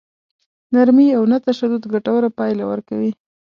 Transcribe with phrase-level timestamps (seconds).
[0.73, 3.11] نرمي او نه تشدد ګټوره پايله ورکوي.